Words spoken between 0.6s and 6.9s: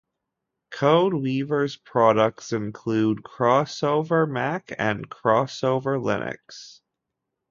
CodeWeaver's products include CrossOver Mac and CrossOver Linux.